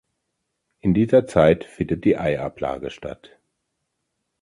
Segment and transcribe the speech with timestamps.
[0.79, 3.37] In dieser Zeit findet die Eiablage statt.